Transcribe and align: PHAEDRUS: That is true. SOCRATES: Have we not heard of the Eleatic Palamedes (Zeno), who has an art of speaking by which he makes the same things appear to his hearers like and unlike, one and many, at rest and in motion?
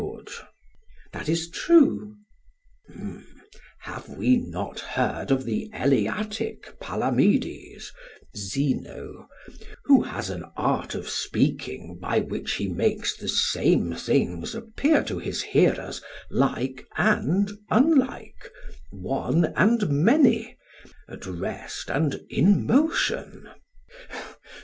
PHAEDRUS: 0.01 0.41
That 1.13 1.29
is 1.29 1.47
true. 1.47 2.15
SOCRATES: 2.89 3.23
Have 3.81 4.09
we 4.09 4.37
not 4.37 4.79
heard 4.79 5.29
of 5.29 5.45
the 5.45 5.69
Eleatic 5.71 6.79
Palamedes 6.79 7.91
(Zeno), 8.35 9.27
who 9.85 10.01
has 10.01 10.31
an 10.31 10.43
art 10.57 10.95
of 10.95 11.07
speaking 11.07 11.99
by 12.01 12.19
which 12.19 12.53
he 12.55 12.67
makes 12.67 13.15
the 13.15 13.27
same 13.29 13.93
things 13.93 14.55
appear 14.55 15.03
to 15.03 15.19
his 15.19 15.43
hearers 15.43 16.01
like 16.31 16.87
and 16.97 17.51
unlike, 17.69 18.51
one 18.89 19.53
and 19.55 19.87
many, 19.91 20.57
at 21.07 21.27
rest 21.27 21.91
and 21.91 22.21
in 22.27 22.65
motion? 22.65 23.51